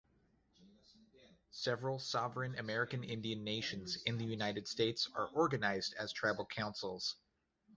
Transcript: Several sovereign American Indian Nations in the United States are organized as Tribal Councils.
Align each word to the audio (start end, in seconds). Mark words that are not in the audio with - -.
Several 1.51 1.99
sovereign 1.99 2.57
American 2.57 3.03
Indian 3.03 3.43
Nations 3.43 4.01
in 4.07 4.17
the 4.17 4.25
United 4.25 4.67
States 4.67 5.07
are 5.15 5.27
organized 5.35 5.93
as 5.99 6.11
Tribal 6.11 6.47
Councils. 6.47 7.17